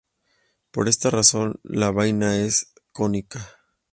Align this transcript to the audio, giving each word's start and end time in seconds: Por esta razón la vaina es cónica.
Por 0.71 0.89
esta 0.89 1.11
razón 1.11 1.59
la 1.61 1.91
vaina 1.91 2.37
es 2.37 2.73
cónica. 2.91 3.47